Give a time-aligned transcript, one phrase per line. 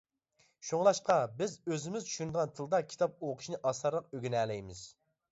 [0.67, 4.83] شۇڭلاشقا بىز ئۆزىمىز چۈشىنىدىغان تىلدا كىتاب ئوقۇشنى ئاسانراق ئۆگىنەلەيمىز.